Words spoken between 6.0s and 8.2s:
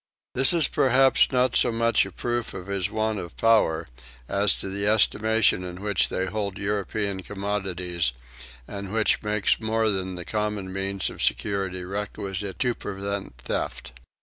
they hold European commodities